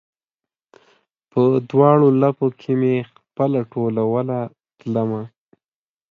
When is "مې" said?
2.81-2.95